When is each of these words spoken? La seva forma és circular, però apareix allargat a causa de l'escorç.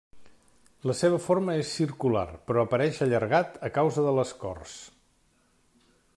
La 0.91 0.95
seva 1.01 1.19
forma 1.25 1.57
és 1.63 1.73
circular, 1.81 2.23
però 2.49 2.63
apareix 2.69 2.99
allargat 3.07 3.61
a 3.69 3.73
causa 3.77 4.09
de 4.09 4.19
l'escorç. 4.21 4.77